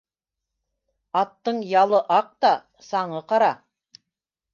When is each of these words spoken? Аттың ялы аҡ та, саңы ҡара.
Аттың 1.19 1.59
ялы 1.71 1.99
аҡ 2.15 2.31
та, 2.45 2.51
саңы 2.87 3.21
ҡара. 3.33 3.51